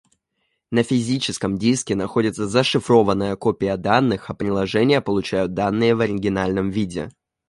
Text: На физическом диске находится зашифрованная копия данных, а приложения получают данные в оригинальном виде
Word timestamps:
На 0.71 0.81
физическом 0.81 1.59
диске 1.59 1.93
находится 1.95 2.47
зашифрованная 2.47 3.35
копия 3.35 3.77
данных, 3.77 4.31
а 4.31 4.33
приложения 4.33 4.99
получают 4.99 5.53
данные 5.53 5.93
в 5.93 5.99
оригинальном 5.99 6.71
виде 6.71 7.11